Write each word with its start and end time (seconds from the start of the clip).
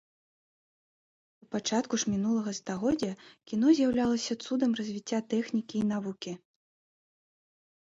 У 1.45 1.47
пачатку 1.55 1.93
ж 2.03 2.13
мінулага 2.13 2.51
стагоддзя 2.61 3.11
кіно 3.53 3.67
з'яўлялася 3.81 4.33
цудам 4.47 4.71
развіцця 4.81 5.19
тэхнікі 5.37 5.77
і 5.83 5.85
навукі. 5.93 6.33